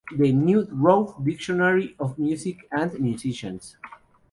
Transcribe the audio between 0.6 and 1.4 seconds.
Grove;